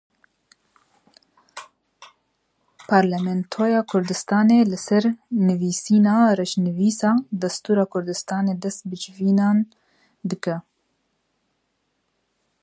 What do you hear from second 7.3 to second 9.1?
destûra Kurdistanê dest bi